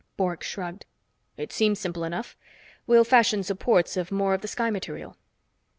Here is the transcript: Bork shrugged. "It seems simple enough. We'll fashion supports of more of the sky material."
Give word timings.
Bork 0.17 0.41
shrugged. 0.41 0.87
"It 1.37 1.53
seems 1.53 1.77
simple 1.77 2.03
enough. 2.03 2.35
We'll 2.87 3.03
fashion 3.03 3.43
supports 3.43 3.95
of 3.97 4.11
more 4.11 4.33
of 4.33 4.41
the 4.41 4.47
sky 4.47 4.71
material." 4.71 5.15